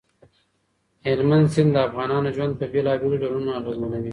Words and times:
هلمند 1.05 1.47
سیند 1.53 1.71
د 1.73 1.77
افغانانو 1.87 2.33
ژوند 2.35 2.53
په 2.59 2.65
بېلابېلو 2.73 3.21
ډولونو 3.21 3.49
اغېزمنوي. 3.59 4.09